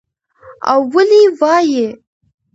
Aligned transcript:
او 0.71 0.79
ولې 0.93 1.21
وايى 1.39 1.87